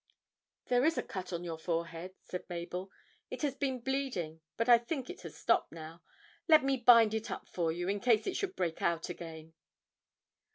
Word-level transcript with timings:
'There 0.65 0.83
is 0.83 0.97
a 0.97 1.03
cut 1.03 1.31
on 1.31 1.43
your 1.43 1.59
forehead,' 1.59 2.15
said 2.23 2.43
Mabel; 2.49 2.89
'it 3.29 3.43
has 3.43 3.53
been 3.55 3.79
bleeding, 3.79 4.41
but 4.57 4.67
I 4.67 4.79
think 4.79 5.11
it 5.11 5.21
has 5.21 5.37
stopped 5.37 5.71
now. 5.71 6.01
Let 6.47 6.63
me 6.63 6.77
bind 6.77 7.13
it 7.13 7.29
up 7.29 7.47
for 7.47 7.71
you 7.71 7.87
in 7.87 7.99
case 7.99 8.25
it 8.25 8.35
should 8.35 8.55
break 8.55 8.81
out 8.81 9.09
again.' 9.09 9.53